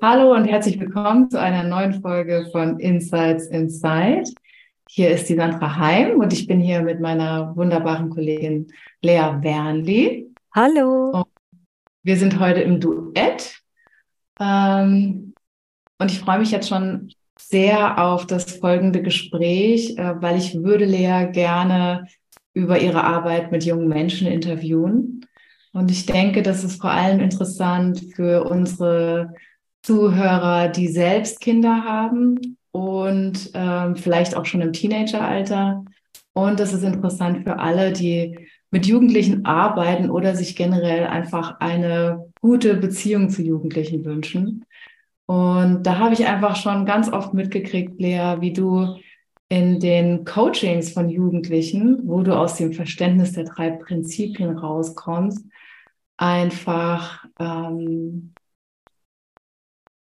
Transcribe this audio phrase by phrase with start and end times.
[0.00, 4.30] Hallo und herzlich willkommen zu einer neuen Folge von Insights Inside.
[4.88, 8.72] Hier ist die Sandra Heim und ich bin hier mit meiner wunderbaren Kollegin
[9.02, 10.32] Lea Wernli.
[10.54, 11.10] Hallo.
[11.10, 11.26] Und
[12.04, 13.60] wir sind heute im Duett.
[14.38, 15.34] Ähm,
[15.98, 20.84] und ich freue mich jetzt schon sehr auf das folgende Gespräch, äh, weil ich würde
[20.84, 22.06] Lea gerne
[22.54, 25.26] über ihre Arbeit mit jungen Menschen interviewen.
[25.72, 29.34] Und ich denke, das ist vor allem interessant für unsere
[29.82, 35.84] Zuhörer, die selbst Kinder haben und ähm, vielleicht auch schon im Teenageralter.
[36.32, 42.30] Und das ist interessant für alle, die mit Jugendlichen arbeiten oder sich generell einfach eine
[42.40, 44.64] gute Beziehung zu Jugendlichen wünschen.
[45.26, 48.96] Und da habe ich einfach schon ganz oft mitgekriegt, Lea, wie du
[49.48, 55.44] in den Coachings von Jugendlichen, wo du aus dem Verständnis der drei Prinzipien rauskommst,
[56.18, 58.34] einfach ähm,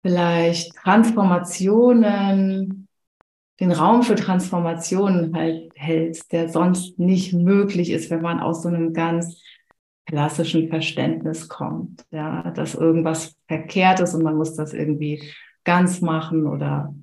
[0.03, 2.89] vielleicht Transformationen,
[3.61, 8.69] den Raum für Transformationen halt hältst, der sonst nicht möglich ist, wenn man aus so
[8.69, 9.41] einem ganz
[10.07, 15.23] klassischen Verständnis kommt, ja, dass irgendwas verkehrt ist und man muss das irgendwie
[15.65, 16.95] ganz machen oder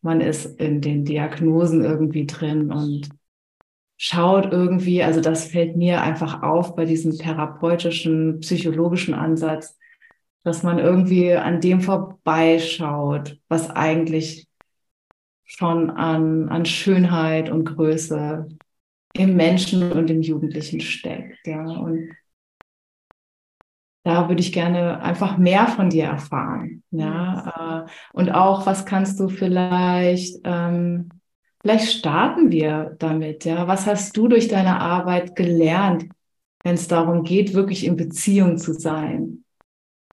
[0.00, 3.08] man ist in den Diagnosen irgendwie drin und
[3.96, 9.78] schaut irgendwie, also das fällt mir einfach auf bei diesem therapeutischen, psychologischen Ansatz,
[10.44, 14.48] dass man irgendwie an dem vorbeischaut, was eigentlich
[15.44, 18.48] schon an, an Schönheit und Größe
[19.14, 21.46] im Menschen und im Jugendlichen steckt.
[21.46, 21.62] Ja.
[21.62, 22.10] Und
[24.04, 26.82] da würde ich gerne einfach mehr von dir erfahren.
[26.90, 27.84] Ja.
[27.86, 31.10] Äh, und auch, was kannst du vielleicht, ähm,
[31.60, 33.44] vielleicht starten wir damit.
[33.44, 33.68] Ja.
[33.68, 36.06] Was hast du durch deine Arbeit gelernt,
[36.64, 39.41] wenn es darum geht, wirklich in Beziehung zu sein?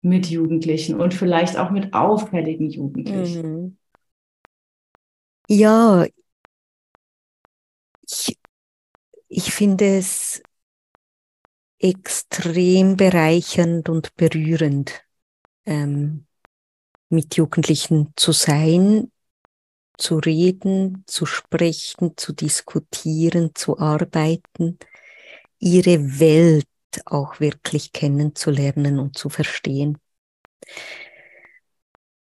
[0.06, 3.62] Mit Jugendlichen und vielleicht auch mit auffälligen Jugendlichen.
[3.62, 3.78] Mhm.
[5.48, 6.06] Ja,
[8.08, 8.38] ich,
[9.28, 10.42] ich finde es
[11.78, 15.02] extrem bereichernd und berührend,
[15.66, 16.26] ähm,
[17.08, 19.12] mit Jugendlichen zu sein,
[19.98, 24.78] zu reden, zu sprechen, zu diskutieren, zu arbeiten,
[25.58, 26.66] ihre Welt
[27.04, 29.98] auch wirklich kennenzulernen und zu verstehen.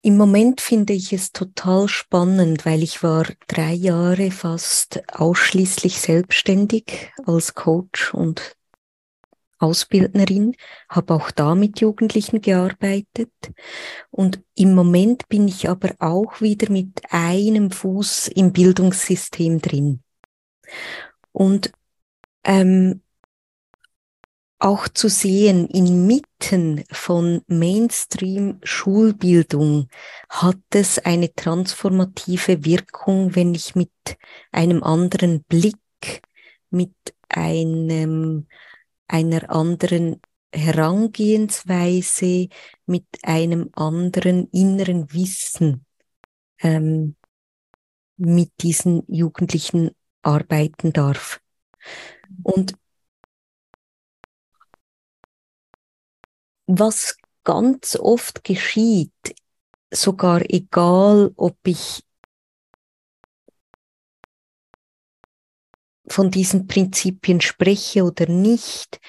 [0.02, 7.12] Im Moment finde ich es total spannend, weil ich war drei Jahre fast ausschließlich selbstständig
[7.26, 8.56] als Coach und
[9.58, 10.56] Ausbildnerin,
[10.90, 13.32] habe auch da mit Jugendlichen gearbeitet
[14.12, 20.04] und im Moment bin ich aber auch wieder mit einem Fuß im Bildungssystem drin.
[21.32, 21.72] Und
[22.44, 23.02] ähm,
[24.60, 29.90] auch zu sehen, inmitten von Mainstream-Schulbildung
[30.30, 33.92] hat es eine transformative Wirkung, wenn ich mit
[34.52, 35.76] einem anderen Blick,
[36.70, 36.94] mit
[37.30, 38.48] einem,
[39.08, 40.22] einer anderen
[40.54, 42.50] Herangehensweise,
[42.86, 45.86] mit einem anderen inneren Wissen
[46.62, 47.16] ähm,
[48.18, 49.92] mit diesen Jugendlichen
[50.22, 51.42] arbeiten darf.
[52.44, 52.76] Und
[56.68, 59.36] was ganz oft geschieht,
[59.92, 62.04] sogar egal, ob ich
[66.08, 69.00] von diesen Prinzipien spreche oder nicht,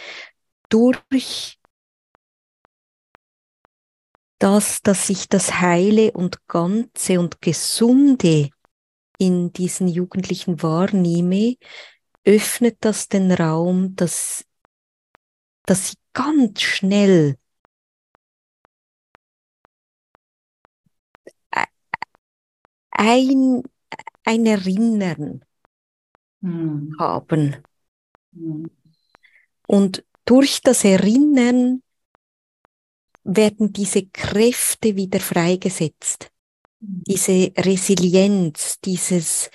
[0.68, 1.58] durch
[4.38, 8.50] das, dass ich das Heile und Ganze und Gesunde
[9.18, 11.56] in diesen Jugendlichen wahrnehme,
[12.24, 14.44] öffnet das den Raum, dass,
[15.64, 17.38] dass sie ganz schnell
[22.96, 23.62] ein,
[24.24, 25.44] ein Erinnern
[26.42, 26.94] hm.
[26.98, 27.56] haben.
[28.34, 28.70] Hm.
[29.66, 31.82] Und durch das Erinnern
[33.24, 36.30] werden diese Kräfte wieder freigesetzt.
[36.80, 37.02] Hm.
[37.06, 39.50] Diese Resilienz, dieses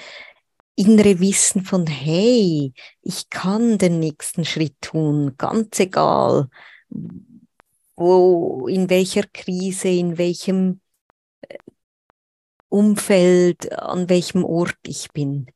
[0.75, 6.49] innere Wissen von, hey, ich kann den nächsten Schritt tun, ganz egal,
[7.95, 10.81] wo, in welcher Krise, in welchem
[11.41, 11.57] äh,
[12.71, 15.47] Umfeld, an welchem Ort ich bin.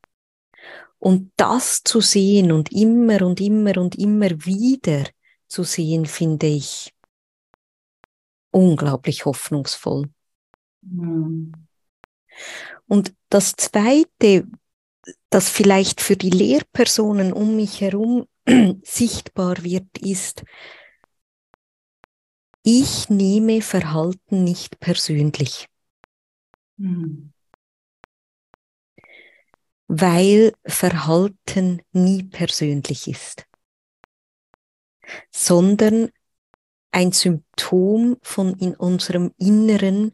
[1.00, 5.06] Und das zu sehen und immer und immer und immer wieder
[5.48, 6.94] zu sehen, finde ich
[8.52, 10.10] unglaublich hoffnungsvoll.
[10.82, 11.54] Mhm.
[12.88, 14.48] Und das Zweite,
[15.30, 18.28] das vielleicht für die Lehrpersonen um mich herum
[18.84, 20.44] sichtbar wird, ist,
[22.64, 25.68] ich nehme Verhalten nicht persönlich.
[26.78, 27.32] Mhm.
[29.88, 33.46] Weil Verhalten nie persönlich ist,
[35.32, 36.12] sondern
[36.92, 40.14] ein Symptom von in unserem inneren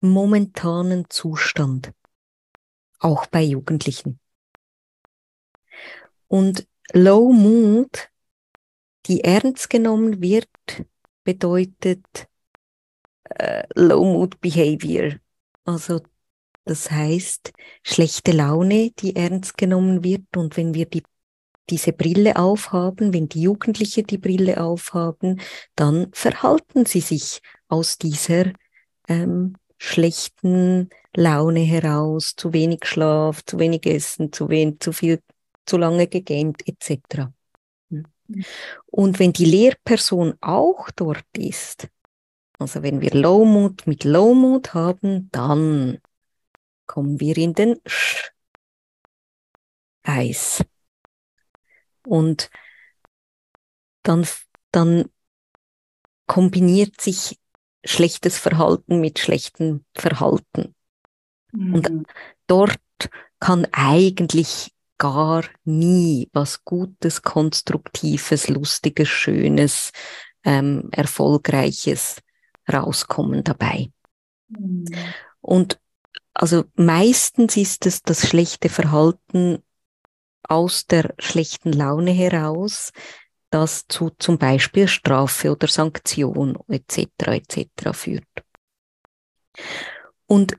[0.00, 1.92] momentanen Zustand,
[2.98, 4.20] auch bei Jugendlichen.
[6.28, 8.10] Und Low Mood,
[9.06, 10.50] die ernst genommen wird,
[11.24, 12.28] bedeutet
[13.38, 15.14] äh, Low Mood Behavior.
[15.64, 16.00] Also
[16.64, 17.52] das heißt
[17.82, 20.36] schlechte Laune, die ernst genommen wird.
[20.36, 21.04] Und wenn wir die,
[21.70, 25.40] diese Brille aufhaben, wenn die Jugendlichen die Brille aufhaben,
[25.76, 28.52] dann verhalten sie sich aus dieser
[29.08, 35.20] ähm, schlechten Laune heraus, zu wenig Schlaf, zu wenig Essen, zu wenig, zu viel,
[35.66, 37.28] zu lange gegamed etc.
[38.86, 41.88] Und wenn die Lehrperson auch dort ist,
[42.58, 45.98] also wenn wir Lowmut mit Lowmut haben, dann
[46.86, 48.30] kommen wir in den Sch
[50.02, 50.64] Eis.
[52.06, 52.50] Und
[54.02, 54.26] dann,
[54.70, 55.10] dann
[56.26, 57.38] kombiniert sich
[57.84, 60.74] schlechtes Verhalten mit schlechtem Verhalten.
[61.52, 61.74] Mhm.
[61.74, 62.06] Und
[62.46, 62.78] dort
[63.40, 69.92] kann eigentlich gar nie was Gutes, Konstruktives, Lustiges, Schönes,
[70.44, 72.22] ähm, Erfolgreiches
[72.72, 73.90] rauskommen dabei.
[74.48, 74.86] Mhm.
[75.40, 75.78] Und
[76.34, 79.62] also meistens ist es das schlechte Verhalten
[80.42, 82.92] aus der schlechten Laune heraus,
[83.50, 87.08] das zu zum Beispiel Strafe oder Sanktion etc.
[87.26, 87.92] etc.
[87.92, 88.24] führt.
[90.26, 90.56] Und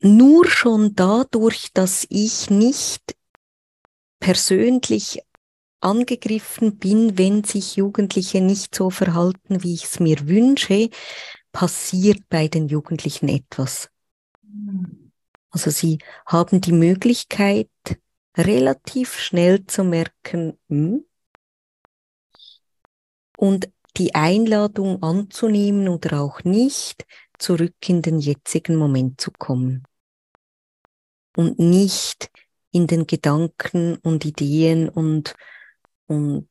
[0.00, 3.16] nur schon dadurch, dass ich nicht
[4.20, 5.22] persönlich
[5.80, 10.90] angegriffen bin, wenn sich Jugendliche nicht so verhalten, wie ich es mir wünsche,
[11.56, 13.88] passiert bei den Jugendlichen etwas.
[15.48, 17.70] Also sie haben die Möglichkeit,
[18.36, 21.06] relativ schnell zu merken, hm,
[23.38, 27.06] und die Einladung anzunehmen oder auch nicht,
[27.38, 29.84] zurück in den jetzigen Moment zu kommen.
[31.34, 32.30] Und nicht
[32.70, 35.34] in den Gedanken und Ideen und,
[36.06, 36.48] und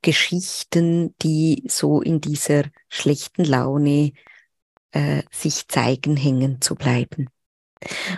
[0.00, 4.14] Geschichten, die so in dieser schlechten Laune
[4.92, 7.28] äh, sich zeigen, hängen zu bleiben.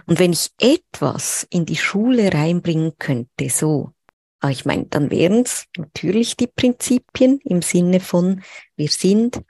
[0.06, 3.92] Und wenn ich etwas in die Schule reinbringen könnte, so
[4.40, 8.42] ah, ich meine, dann wären es natürlich die Prinzipien im Sinne von,
[8.76, 9.42] wir sind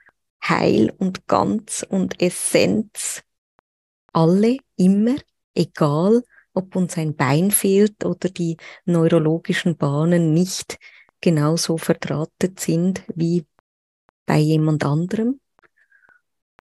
[0.43, 3.23] Heil und Ganz und Essenz.
[4.13, 5.17] Alle, immer,
[5.55, 10.79] egal, ob uns ein Bein fehlt oder die neurologischen Bahnen nicht
[11.21, 13.47] genauso verdrahtet sind wie
[14.27, 15.41] bei jemand anderem.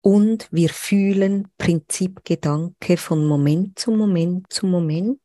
[0.00, 5.18] Und wir fühlen Prinzipgedanke von Moment zu Moment zu Moment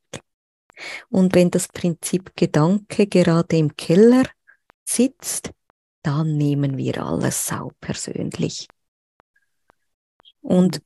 [1.10, 4.25] und wenn das Prinzip Gedanke gerade im Keller
[4.84, 5.51] sitzt,
[6.04, 8.68] dann nehmen wir alles sau persönlich.
[10.42, 10.82] Und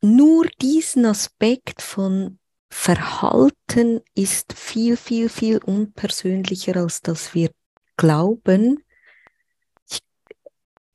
[0.00, 2.38] nur diesen Aspekt von
[2.70, 7.50] Verhalten ist viel, viel, viel unpersönlicher, als dass wir
[7.96, 8.82] glauben.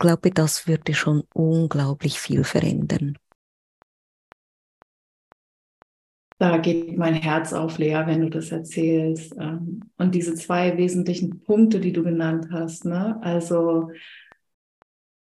[0.04, 3.18] Ich glaube, das würde schon unglaublich viel verändern.
[6.40, 9.34] Da geht mein Herz auf, Lea, wenn du das erzählst.
[9.40, 13.18] Ähm, und diese zwei wesentlichen Punkte, die du genannt hast, ne?
[13.22, 13.92] also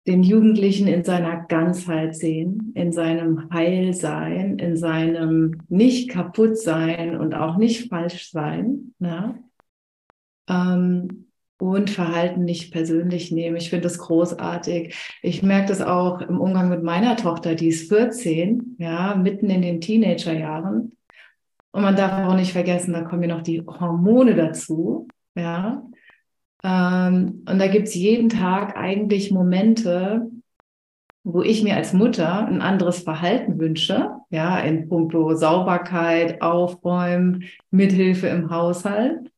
[0.08, 7.36] den Jugendlichen in seiner Ganzheit sehen, in seinem Heilsein, in seinem nicht kaputt sein und
[7.36, 8.96] auch nicht falsch sein.
[8.98, 9.44] Ne?
[11.62, 13.56] Und Verhalten nicht persönlich nehmen.
[13.56, 14.96] Ich finde das großartig.
[15.22, 19.62] Ich merke das auch im Umgang mit meiner Tochter, die ist 14, ja, mitten in
[19.62, 20.94] den Teenagerjahren.
[21.72, 25.08] Und man darf auch nicht vergessen, da kommen ja noch die Hormone dazu.
[25.36, 25.84] Ja.
[26.64, 30.32] Ähm, und da gibt es jeden Tag eigentlich Momente,
[31.24, 38.28] wo ich mir als Mutter ein anderes Verhalten wünsche, ja, in puncto Sauberkeit, Aufräumen, Mithilfe
[38.28, 39.32] im Haushalt.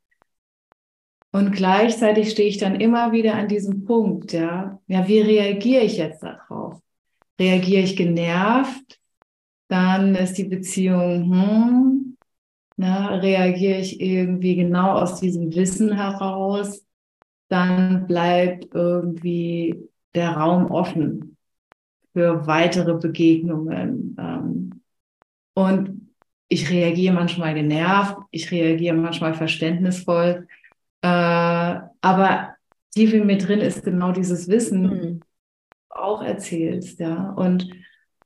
[1.33, 5.97] Und gleichzeitig stehe ich dann immer wieder an diesem Punkt, ja, ja, wie reagiere ich
[5.97, 6.79] jetzt darauf?
[7.39, 8.99] Reagiere ich genervt?
[9.67, 12.17] Dann ist die Beziehung, hm,
[12.77, 16.85] na, reagiere ich irgendwie genau aus diesem Wissen heraus?
[17.47, 21.35] Dann bleibt irgendwie der Raum offen
[22.13, 24.15] für weitere Begegnungen.
[24.19, 24.81] Ähm,
[25.55, 26.11] und
[26.47, 30.47] ich reagiere manchmal genervt, ich reagiere manchmal verständnisvoll,
[31.03, 32.55] äh, aber
[32.91, 35.19] tief in mir drin ist genau dieses Wissen, mhm.
[35.89, 37.31] auch erzählst, ja.
[37.31, 37.69] Und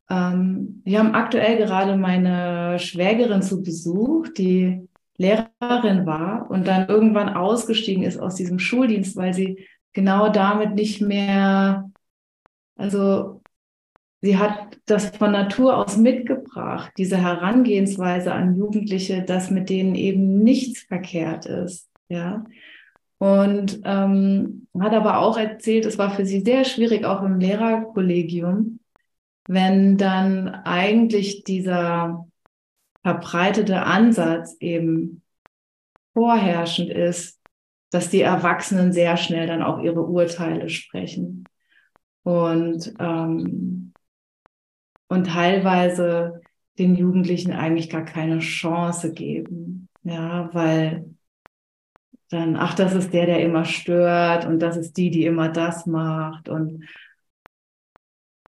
[0.09, 7.29] ähm, wir haben aktuell gerade meine Schwägerin zu Besuch, die Lehrerin war und dann irgendwann
[7.29, 11.89] ausgestiegen ist aus diesem Schuldienst, weil sie genau damit nicht mehr,
[12.75, 13.41] also
[14.21, 20.43] sie hat das von Natur aus mitgebracht, diese Herangehensweise an Jugendliche, dass mit denen eben
[20.43, 22.45] nichts verkehrt ist, ja.
[23.19, 28.79] Und ähm, hat aber auch erzählt, es war für sie sehr schwierig, auch im Lehrerkollegium,
[29.47, 32.27] wenn dann eigentlich dieser
[33.01, 35.23] verbreitete Ansatz eben
[36.13, 37.39] vorherrschend ist,
[37.89, 41.45] dass die Erwachsenen sehr schnell dann auch ihre Urteile sprechen.
[42.23, 43.93] Und ähm,
[45.07, 46.41] und teilweise
[46.77, 49.87] den Jugendlichen eigentlich gar keine Chance geben.
[50.03, 51.16] Ja, weil
[52.29, 55.85] dann, ach, das ist der, der immer stört und das ist die, die immer das
[55.85, 56.49] macht.
[56.49, 56.83] Und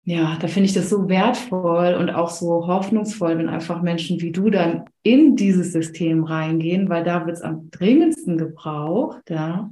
[0.04, 4.32] ja, da finde ich das so wertvoll und auch so hoffnungsvoll, wenn einfach Menschen wie
[4.32, 9.70] du dann in dieses System reingehen, weil da wird es am dringendsten gebraucht, ja.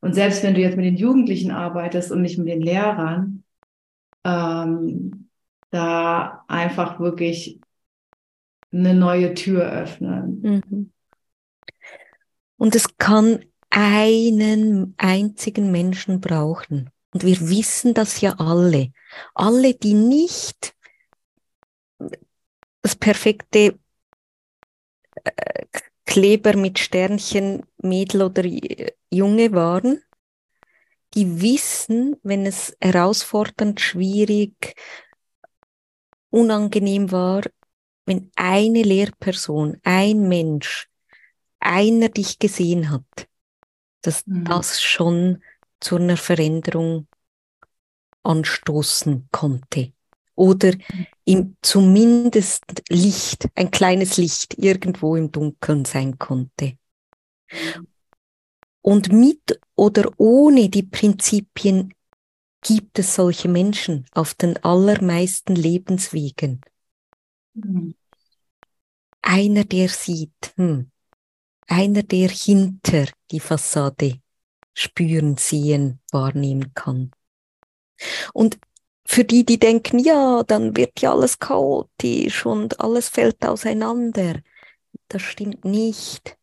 [0.00, 3.44] Und selbst wenn du jetzt mit den Jugendlichen arbeitest und nicht mit den Lehrern,
[4.24, 5.28] ähm,
[5.70, 7.60] da einfach wirklich
[8.72, 10.62] eine neue Tür öffnen.
[10.70, 10.90] Mhm.
[12.56, 16.90] Und es kann einen einzigen Menschen brauchen.
[17.12, 18.92] Und wir wissen das ja alle.
[19.34, 20.74] Alle, die nicht
[22.82, 23.78] das perfekte
[25.24, 25.64] äh,
[26.06, 28.44] Kleber mit Sternchen, Mädel oder
[29.10, 30.02] Junge waren,
[31.14, 34.74] die wissen, wenn es herausfordernd, schwierig,
[36.30, 37.42] unangenehm war,
[38.06, 40.88] wenn eine Lehrperson, ein Mensch,
[41.64, 43.28] einer dich gesehen hat,
[44.02, 44.44] dass mhm.
[44.44, 45.42] das schon
[45.80, 47.06] zu einer Veränderung
[48.22, 49.92] anstoßen konnte.
[50.34, 51.06] Oder mhm.
[51.24, 56.76] im, zumindest Licht, ein kleines Licht irgendwo im Dunkeln sein konnte.
[57.50, 57.86] Mhm.
[58.80, 61.94] Und mit oder ohne die Prinzipien
[62.60, 66.60] gibt es solche Menschen auf den allermeisten Lebenswegen.
[67.54, 67.94] Mhm.
[69.22, 70.90] Einer, der sieht, hm,
[71.66, 74.20] einer, der hinter die Fassade
[74.72, 77.12] spüren, sehen, wahrnehmen kann.
[78.32, 78.58] Und
[79.06, 84.40] für die, die denken, ja, dann wird ja alles chaotisch und alles fällt auseinander.
[85.08, 86.36] Das stimmt nicht.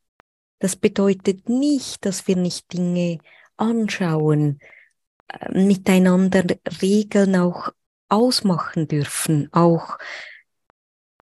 [0.59, 3.17] Das bedeutet nicht, dass wir nicht Dinge
[3.57, 4.59] anschauen,
[5.49, 6.43] miteinander
[6.81, 7.69] Regeln auch
[8.09, 9.97] ausmachen dürfen, auch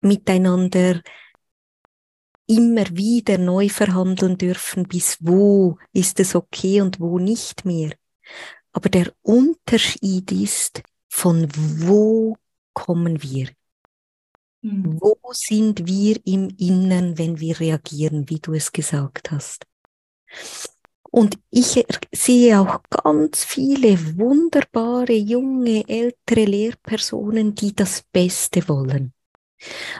[0.01, 1.01] miteinander
[2.47, 7.93] immer wieder neu verhandeln dürfen, bis wo ist es okay und wo nicht mehr.
[8.73, 12.37] Aber der Unterschied ist, von wo
[12.73, 13.49] kommen wir?
[14.63, 14.99] Mhm.
[15.01, 19.67] Wo sind wir im Innern, wenn wir reagieren, wie du es gesagt hast?
[21.11, 29.15] Und ich sehe auch ganz viele wunderbare, junge, ältere Lehrpersonen, die das Beste wollen.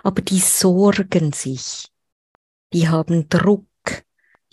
[0.03, 1.89] Aber die sorgen sich,
[2.77, 3.65] die haben Druck,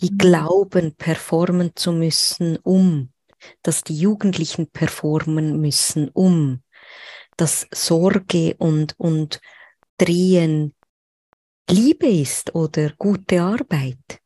[0.00, 0.18] die mhm.
[0.18, 3.12] glauben, performen zu müssen, um,
[3.62, 6.62] dass die Jugendlichen performen müssen, um,
[7.36, 9.42] dass Sorge und, und
[9.98, 10.74] Drehen
[11.68, 14.20] Liebe ist oder gute Arbeit.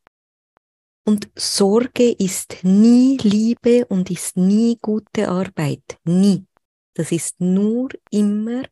[1.05, 5.99] Und Sorge ist nie Liebe und ist nie gute Arbeit.
[6.05, 6.47] Nie.
[6.95, 8.63] Das ist nur immer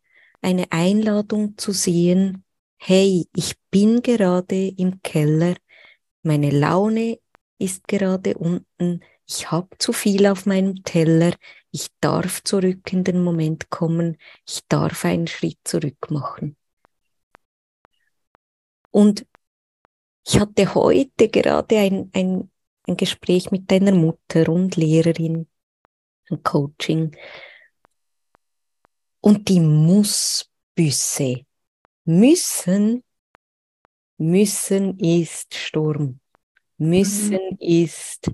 [0.40, 2.45] eine Einladung zu sehen,
[2.78, 5.56] hey, ich bin gerade im Keller,
[6.22, 7.18] meine Laune
[7.58, 11.34] ist gerade unten, ich habe zu viel auf meinem Teller,
[11.70, 16.56] ich darf zurück in den Moment kommen, ich darf einen Schritt zurück machen.
[18.90, 19.26] Und
[20.26, 22.50] ich hatte heute gerade ein, ein,
[22.88, 25.46] ein Gespräch mit deiner Mutter und Lehrerin,
[26.30, 27.16] ein Coaching.
[29.20, 31.45] Und die Mussbüsse.
[32.06, 33.04] Müssen,
[34.16, 36.20] müssen ist Sturm.
[36.78, 37.58] Müssen mhm.
[37.60, 38.30] ist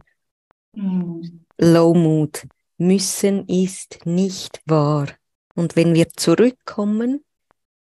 [0.74, 1.44] Mhm.
[1.58, 2.46] Low Mood.
[2.78, 5.08] Müssen ist nicht wahr.
[5.54, 7.24] Und wenn wir zurückkommen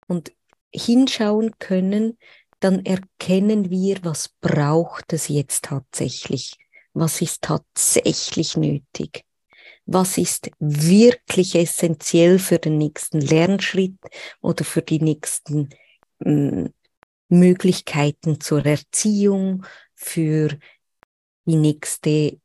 [0.08, 0.32] und
[0.72, 2.18] hinschauen können,
[2.60, 6.56] dann erkennen wir, was braucht es jetzt tatsächlich?
[6.92, 9.24] Was ist tatsächlich nötig?
[9.86, 13.98] Was ist wirklich essentiell für den nächsten Lernschritt
[14.40, 15.68] oder für die nächsten
[16.20, 16.70] äh,
[17.28, 20.56] Möglichkeiten zur Erziehung, für
[21.44, 22.38] die nächste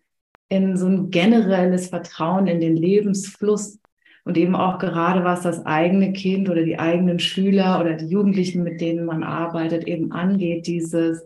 [0.49, 3.79] in so ein generelles Vertrauen in den Lebensfluss
[4.25, 8.65] und eben auch gerade was das eigene Kind oder die eigenen Schüler oder die Jugendlichen,
[8.65, 11.23] mit denen man arbeitet, eben angeht, dieses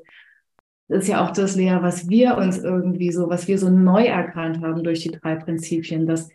[0.90, 4.60] ist ja auch das, Lea, was wir uns irgendwie so, was wir so neu erkannt
[4.60, 6.28] haben durch die drei Prinzipien, dass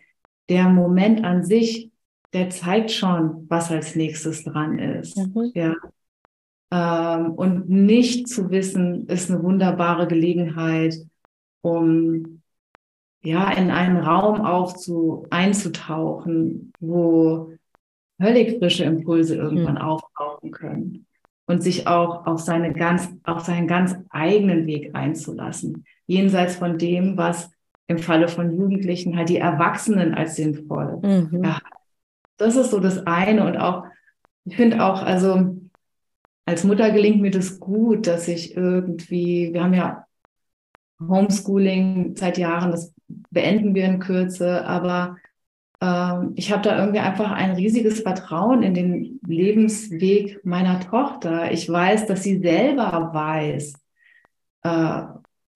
[0.48, 1.90] der Moment an sich,
[2.32, 5.16] der zeigt schon, was als nächstes dran ist.
[5.16, 5.52] Mhm.
[5.54, 5.74] Ja.
[6.70, 10.96] Ähm, und nicht zu wissen, ist eine wunderbare Gelegenheit,
[11.60, 12.42] um
[13.22, 17.52] ja in einen Raum aufzu, einzutauchen, wo
[18.20, 19.80] völlig frische Impulse irgendwann mhm.
[19.80, 21.05] auftauchen können
[21.46, 27.16] und sich auch auf seine ganz, auf seinen ganz eigenen Weg einzulassen, jenseits von dem,
[27.16, 27.50] was
[27.86, 30.98] im Falle von Jugendlichen halt die Erwachsenen als sinnvoll.
[31.02, 31.44] Mhm.
[31.44, 31.58] Ja,
[32.36, 33.84] das ist so das eine und auch,
[34.44, 35.56] ich finde auch, also
[36.44, 40.04] als Mutter gelingt mir das gut, dass ich irgendwie, wir haben ja
[41.00, 42.92] Homeschooling seit Jahren, das
[43.30, 45.16] beenden wir in Kürze, aber
[45.80, 51.52] ähm, ich habe da irgendwie einfach ein riesiges Vertrauen in den Lebensweg meiner Tochter.
[51.52, 53.74] Ich weiß, dass sie selber weiß,
[54.62, 55.02] äh,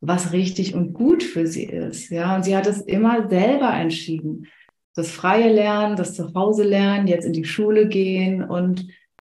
[0.00, 2.10] was richtig und gut für sie ist.
[2.10, 4.46] Ja, und sie hat es immer selber entschieden.
[4.94, 8.86] Das freie Lernen, das Zuhause lernen, jetzt in die Schule gehen und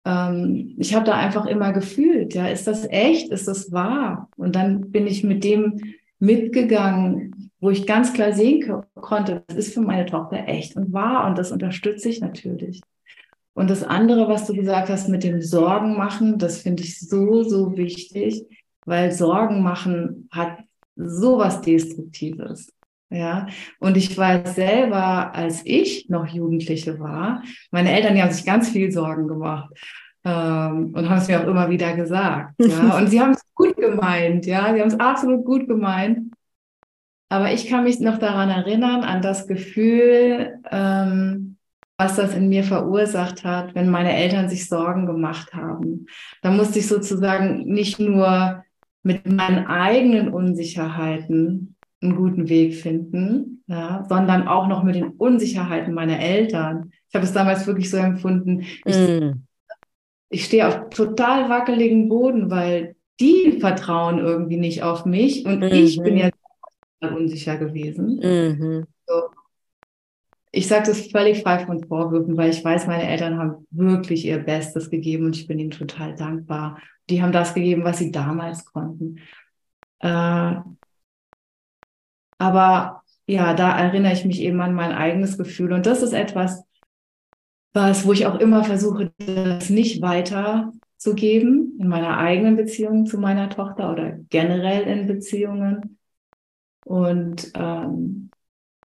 [0.04, 4.28] ähm, ich habe da einfach immer gefühlt, ja, ist das echt, ist das wahr?
[4.36, 5.80] Und dann bin ich mit dem
[6.18, 11.26] mitgegangen, wo ich ganz klar sehen konnte, das ist für meine Tochter echt und wahr
[11.26, 12.82] und das unterstütze ich natürlich.
[13.54, 17.42] Und das andere, was du gesagt hast mit dem Sorgen machen, das finde ich so,
[17.42, 18.44] so wichtig,
[18.84, 20.58] weil Sorgen machen hat
[20.94, 22.70] sowas Destruktives.
[23.08, 23.46] Ja,
[23.80, 28.68] und ich weiß selber, als ich noch Jugendliche war, meine Eltern, die haben sich ganz
[28.68, 29.72] viel Sorgen gemacht
[30.22, 32.60] ähm, und haben es mir auch immer wieder gesagt.
[32.60, 36.34] Ja, und sie haben es gut gemeint, ja, sie haben es absolut gut gemeint.
[37.28, 41.56] Aber ich kann mich noch daran erinnern, an das Gefühl, ähm,
[41.96, 46.06] was das in mir verursacht hat, wenn meine Eltern sich Sorgen gemacht haben.
[46.42, 48.64] Da musste ich sozusagen nicht nur
[49.02, 55.94] mit meinen eigenen Unsicherheiten einen guten Weg finden, ja, sondern auch noch mit den Unsicherheiten
[55.94, 56.90] meiner Eltern.
[57.08, 58.64] Ich habe es damals wirklich so empfunden.
[58.84, 59.42] Ich, mm.
[60.30, 65.72] ich stehe auf total wackeligen Boden, weil die vertrauen irgendwie nicht auf mich und mm
[65.72, 66.30] ich bin ja
[67.12, 68.16] unsicher gewesen.
[68.16, 69.22] Mm so.
[70.50, 74.38] Ich sage das völlig frei von Vorwürfen, weil ich weiß, meine Eltern haben wirklich ihr
[74.38, 76.78] Bestes gegeben und ich bin ihnen total dankbar.
[77.10, 79.18] Die haben das gegeben, was sie damals konnten.
[79.98, 80.54] Äh,
[82.38, 85.72] aber ja, da erinnere ich mich eben an mein eigenes Gefühl.
[85.72, 86.62] Und das ist etwas,
[87.72, 93.50] was, wo ich auch immer versuche, das nicht weiterzugeben in meiner eigenen Beziehung zu meiner
[93.50, 95.98] Tochter oder generell in Beziehungen.
[96.84, 98.30] Und ähm,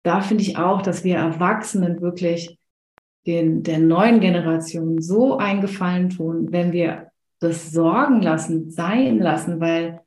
[0.03, 2.57] da finde ich auch, dass wir Erwachsenen wirklich
[3.25, 10.01] den, der neuen Generation so eingefallen tun, wenn wir das sorgen lassen, sein lassen, weil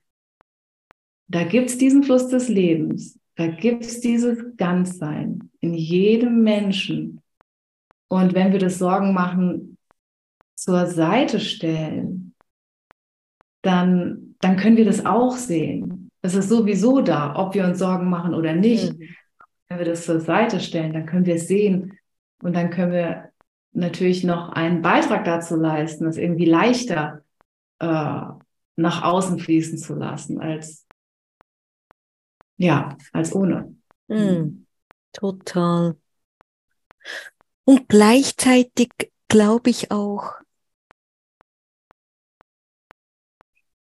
[1.28, 3.18] da gibt es diesen Fluss des Lebens.
[3.36, 7.20] Da gibt es dieses Ganzsein in jedem Menschen.
[8.08, 9.78] Und wenn wir das Sorgen machen,
[10.54, 12.32] zur Seite stellen
[13.62, 16.10] dann, dann können wir das auch sehen.
[16.22, 18.98] Es ist sowieso da, ob wir uns Sorgen machen oder nicht.
[18.98, 19.08] Mhm.
[19.68, 21.98] Wenn wir das zur Seite stellen, dann können wir es sehen
[22.42, 23.30] und dann können wir
[23.72, 27.22] natürlich noch einen Beitrag dazu leisten, es irgendwie leichter
[27.78, 28.22] äh,
[28.76, 30.86] nach außen fließen zu lassen, als
[32.56, 33.74] ja, als ohne.
[34.06, 34.66] Mm,
[35.12, 35.96] total.
[37.64, 38.90] Und gleichzeitig
[39.26, 40.34] glaube ich auch,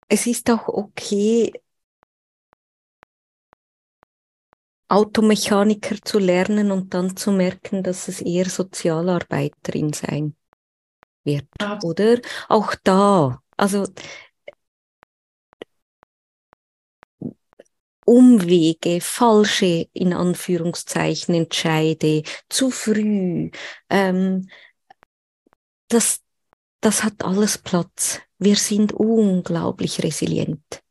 [0.09, 1.53] es ist auch okay,
[4.95, 10.37] Automechaniker zu lernen und dann zu merken, dass es eher Sozialarbeiterin sein
[11.25, 12.01] wird, Absolut.
[12.01, 12.21] oder?
[12.49, 13.87] Auch da, also
[18.07, 23.51] Umwege, falsche, in Anführungszeichen, Entscheide, zu früh,
[23.89, 24.49] ähm,
[25.89, 26.21] das,
[26.81, 28.21] das hat alles Platz.
[28.39, 30.83] Wir sind unglaublich resilient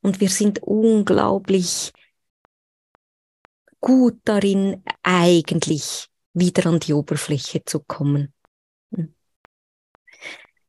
[0.00, 1.92] und wir sind unglaublich
[3.86, 8.34] gut darin, eigentlich wieder an die Oberfläche zu kommen.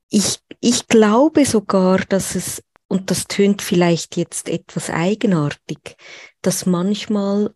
[0.10, 5.98] Ich, ich glaube sogar, dass es, und das tönt vielleicht jetzt etwas eigenartig,
[6.44, 7.56] dass manchmal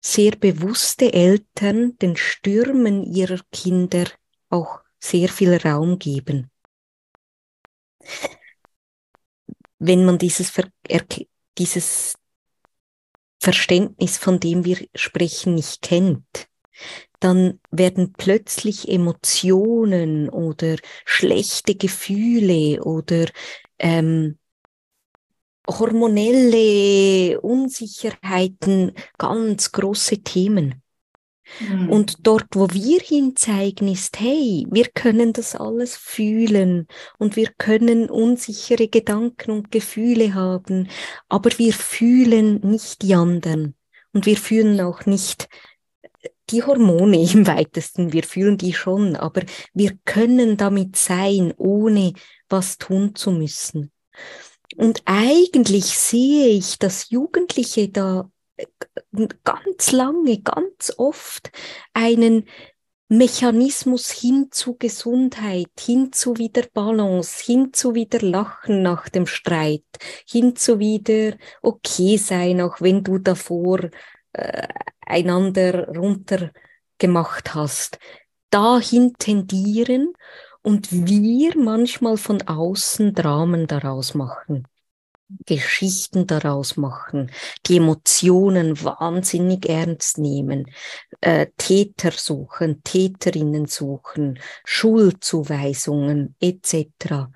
[0.00, 4.04] sehr bewusste Eltern den Stürmen ihrer Kinder
[4.50, 6.48] auch sehr viel Raum geben.
[9.80, 10.52] Wenn man dieses,
[11.58, 12.16] dieses
[13.40, 16.48] Verständnis, von dem wir sprechen, nicht kennt,
[17.20, 23.26] dann werden plötzlich Emotionen oder schlechte Gefühle oder
[23.78, 24.38] ähm,
[25.68, 30.82] hormonelle Unsicherheiten ganz große Themen.
[31.60, 31.88] Mhm.
[31.88, 36.86] Und dort, wo wir hinzeigen, ist, hey, wir können das alles fühlen
[37.18, 40.88] und wir können unsichere Gedanken und Gefühle haben,
[41.28, 43.74] aber wir fühlen nicht die anderen
[44.12, 45.48] und wir fühlen auch nicht
[46.50, 52.12] die Hormone im weitesten, wir fühlen die schon, aber wir können damit sein, ohne
[52.48, 53.90] was tun zu müssen.
[54.76, 58.30] Und eigentlich sehe ich, dass Jugendliche da
[59.44, 61.50] ganz lange, ganz oft
[61.92, 62.46] einen
[63.08, 69.84] Mechanismus hin zu Gesundheit, hin zu wieder Balance, hin zu wieder Lachen nach dem Streit,
[70.28, 73.90] hin zu wieder okay sein, auch wenn du davor
[74.32, 74.66] äh,
[75.06, 76.50] einander runter
[76.98, 77.98] gemacht hast.
[78.50, 80.12] Dahin tendieren
[80.62, 84.66] und wir manchmal von außen Dramen daraus machen.
[85.44, 87.30] Geschichten daraus machen,
[87.66, 90.70] die Emotionen wahnsinnig ernst nehmen,
[91.20, 97.28] äh, Täter suchen, Täterinnen suchen, Schuldzuweisungen etc.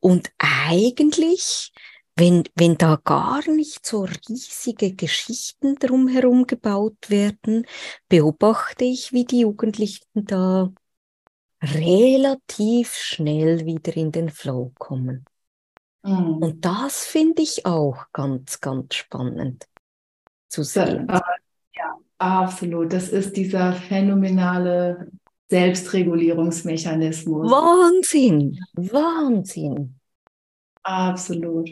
[0.00, 1.72] Und eigentlich,
[2.16, 7.66] wenn, wenn da gar nicht so riesige Geschichten drumherum gebaut werden,
[8.08, 10.72] beobachte ich, wie die Jugendlichen da
[11.62, 15.24] relativ schnell wieder in den Flow kommen.
[16.02, 16.38] Mhm.
[16.38, 19.66] Und das finde ich auch ganz, ganz spannend
[20.48, 21.06] zu sehen.
[21.10, 21.22] Ja,
[21.74, 22.92] ja, absolut.
[22.92, 25.10] Das ist dieser phänomenale
[25.48, 27.50] Selbstregulierungsmechanismus.
[27.50, 29.94] Wahnsinn, Wahnsinn.
[30.82, 31.70] Absolut.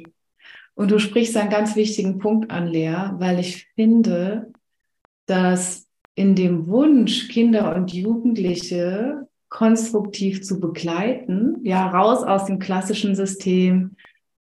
[0.74, 4.52] Und du sprichst einen ganz wichtigen Punkt an, Lea, weil ich finde,
[5.24, 13.14] dass in dem Wunsch, Kinder und Jugendliche konstruktiv zu begleiten, ja, raus aus dem klassischen
[13.14, 13.95] System,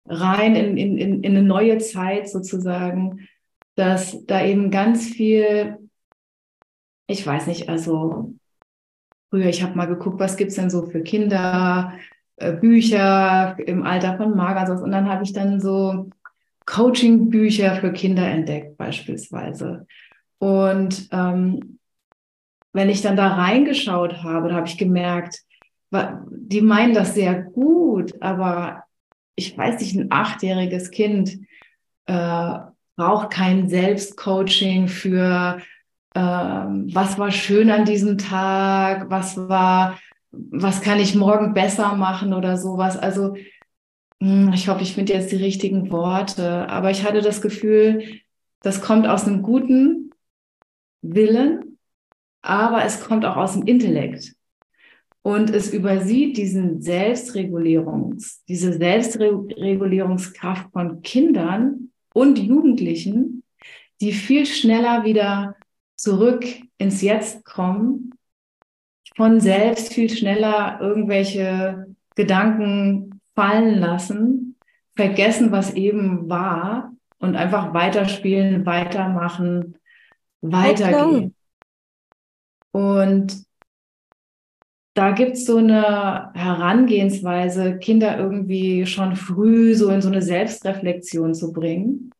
[0.05, 3.27] rein in, in, in, in eine neue Zeit sozusagen,
[3.75, 5.77] dass da eben ganz viel,
[7.07, 8.33] ich weiß nicht, also
[9.29, 11.93] früher, ich habe mal geguckt, was gibt's denn so für Kinder,
[12.37, 16.09] äh, Bücher im Alter von Magersos und dann habe ich dann so
[16.65, 19.85] Coaching-Bücher für Kinder entdeckt beispielsweise.
[20.37, 21.79] Und ähm,
[22.73, 25.41] wenn ich dann da reingeschaut habe, da habe ich gemerkt,
[26.29, 28.82] die meinen das sehr gut, aber
[29.35, 31.39] ich weiß nicht, ein achtjähriges Kind
[32.05, 32.53] äh,
[32.95, 35.59] braucht kein Selbstcoaching für
[36.13, 39.99] äh, was war schön an diesem Tag, was war,
[40.31, 42.97] was kann ich morgen besser machen oder sowas.
[42.97, 43.35] Also
[44.19, 48.21] hm, ich hoffe, ich finde jetzt die richtigen Worte, aber ich hatte das Gefühl,
[48.61, 50.11] das kommt aus einem guten
[51.01, 51.77] Willen,
[52.41, 54.35] aber es kommt auch aus dem Intellekt.
[55.23, 63.43] Und es übersieht diesen Selbstregulierungs, diese Selbstregulierungskraft von Kindern und Jugendlichen,
[64.01, 65.55] die viel schneller wieder
[65.95, 66.45] zurück
[66.77, 68.11] ins Jetzt kommen,
[69.15, 74.57] von selbst viel schneller irgendwelche Gedanken fallen lassen,
[74.95, 79.77] vergessen, was eben war und einfach weiterspielen, weitermachen,
[80.41, 81.33] weitergehen.
[82.71, 83.45] Und
[84.93, 91.33] da gibt es so eine Herangehensweise, Kinder irgendwie schon früh so in so eine Selbstreflexion
[91.33, 92.11] zu bringen,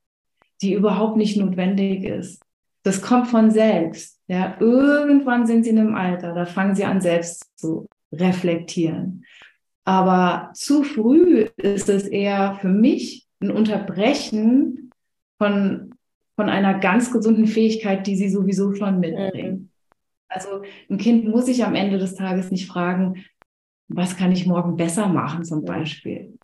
[0.61, 2.41] die überhaupt nicht notwendig ist.
[2.81, 4.19] Das kommt von selbst.
[4.27, 9.23] Ja, irgendwann sind sie in einem Alter, da fangen sie an, selbst zu reflektieren.
[9.85, 14.91] Aber zu früh ist es eher für mich ein Unterbrechen
[15.37, 15.93] von,
[16.35, 19.51] von einer ganz gesunden Fähigkeit, die sie sowieso schon mitbringen.
[19.51, 19.69] Mhm.
[20.33, 23.25] Also ein Kind muss sich am Ende des Tages nicht fragen,
[23.87, 26.37] was kann ich morgen besser machen zum Beispiel.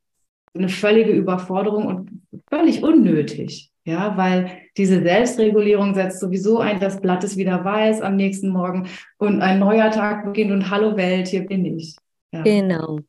[0.53, 3.71] Eine völlige Überforderung und völlig unnötig.
[3.85, 8.87] Ja, weil diese Selbstregulierung setzt sowieso ein, das Blatt ist wieder weiß am nächsten Morgen
[9.17, 11.95] und ein neuer Tag beginnt und hallo Welt, hier bin ich.
[12.31, 12.43] Ja.
[12.43, 12.99] Genau.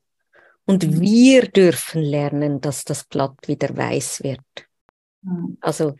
[0.64, 4.40] Und wir dürfen lernen, dass das Blatt wieder weiß wird.
[5.61, 5.97] Also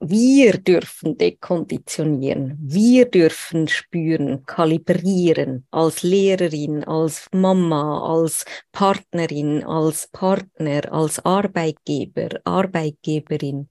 [0.00, 10.92] wir dürfen dekonditionieren, wir dürfen spüren, kalibrieren als Lehrerin, als Mama, als Partnerin, als Partner,
[10.92, 13.68] als Arbeitgeber, Arbeitgeberin.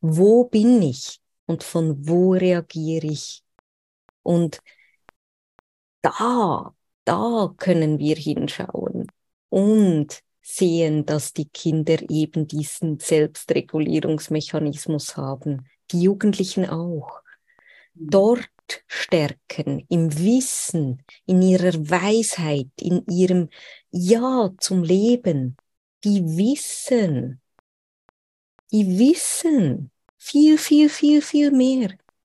[0.00, 3.42] Wo bin ich und von wo reagiere ich?
[4.22, 4.60] Und
[6.02, 9.06] da, da können wir hinschauen
[9.48, 10.22] und
[10.54, 17.22] sehen, dass die Kinder eben diesen Selbstregulierungsmechanismus haben, die Jugendlichen auch.
[17.94, 18.10] Mhm.
[18.10, 18.50] Dort
[18.86, 23.48] stärken, im Wissen, in ihrer Weisheit, in ihrem
[23.90, 25.56] Ja zum Leben.
[26.04, 27.40] Die wissen,
[28.70, 31.90] die wissen viel, viel, viel, viel mehr.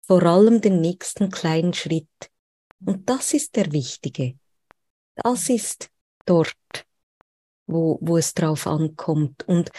[0.06, 2.08] Vor allem den nächsten kleinen Schritt.
[2.84, 4.36] Und das ist der Wichtige.
[5.14, 5.90] Das ist
[6.26, 6.56] dort
[7.72, 9.46] wo, wo es drauf ankommt.
[9.48, 9.70] Und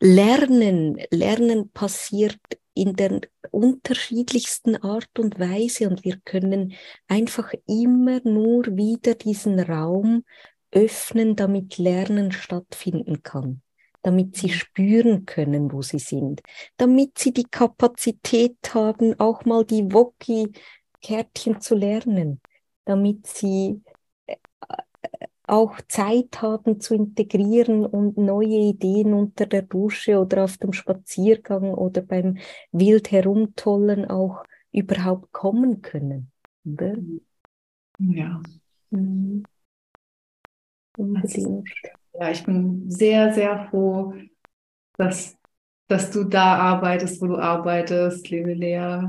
[0.00, 2.38] Lernen, Lernen passiert
[2.74, 6.74] in der unterschiedlichsten Art und Weise und wir können
[7.08, 10.24] einfach immer nur wieder diesen Raum
[10.72, 13.62] öffnen, damit Lernen stattfinden kann,
[14.02, 14.52] damit sie mhm.
[14.52, 16.42] spüren können, wo sie sind,
[16.76, 22.42] damit sie die Kapazität haben, auch mal die Woki-Kärtchen zu lernen,
[22.84, 23.80] damit sie
[25.46, 31.72] auch Zeit haben zu integrieren und neue Ideen unter der Dusche oder auf dem Spaziergang
[31.74, 32.38] oder beim
[32.72, 36.30] wild herumtollen auch überhaupt kommen können.
[36.64, 36.96] Oder?
[37.98, 38.42] Ja.
[38.90, 39.44] Mhm.
[42.18, 44.14] Ja, ich bin sehr, sehr froh,
[44.96, 45.36] dass,
[45.88, 49.02] dass du da arbeitest, wo du arbeitest, liebe Lea.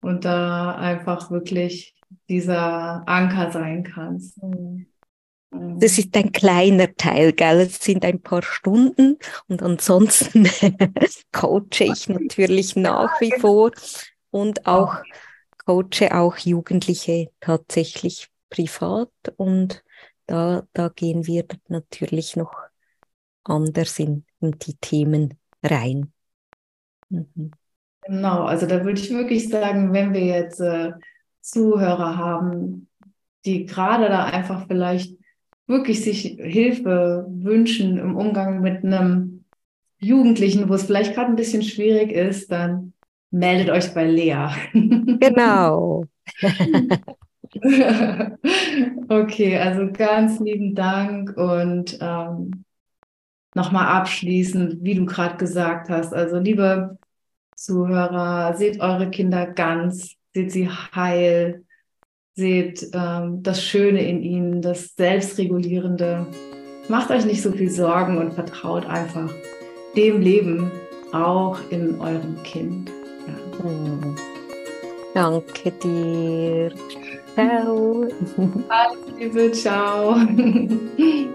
[0.00, 1.94] Und da einfach wirklich
[2.28, 4.42] dieser Anker sein kannst.
[4.42, 4.86] Mhm.
[5.78, 7.60] Das ist ein kleiner Teil, gell?
[7.60, 10.48] Es sind ein paar Stunden und ansonsten
[11.32, 13.70] coache ich natürlich nach wie vor
[14.30, 14.96] und auch
[15.64, 19.84] coache auch Jugendliche tatsächlich privat und
[20.26, 22.54] da, da gehen wir natürlich noch
[23.44, 26.12] anders in, in die Themen rein.
[27.10, 27.52] Mhm.
[28.02, 30.92] Genau, also da würde ich wirklich sagen, wenn wir jetzt äh,
[31.40, 32.88] Zuhörer haben,
[33.44, 35.16] die gerade da einfach vielleicht
[35.66, 39.44] wirklich sich Hilfe wünschen im Umgang mit einem
[39.98, 42.92] Jugendlichen, wo es vielleicht gerade ein bisschen schwierig ist, dann
[43.30, 44.48] meldet euch bei Lea.
[44.72, 46.04] Genau.
[49.08, 52.64] okay, also ganz lieben Dank und ähm,
[53.54, 56.98] nochmal abschließend, wie du gerade gesagt hast, also liebe
[57.56, 61.64] Zuhörer, seht eure Kinder ganz, seht sie heil,
[62.34, 66.26] Seht ähm, das Schöne in ihnen, das Selbstregulierende.
[66.88, 69.30] Macht euch nicht so viel Sorgen und vertraut einfach
[69.96, 70.70] dem Leben
[71.12, 72.90] auch in eurem Kind.
[73.26, 73.68] Ja.
[73.68, 74.16] Mhm.
[75.14, 76.72] Danke dir.
[77.34, 78.08] Ciao.
[78.68, 80.16] Alles Liebe, ciao.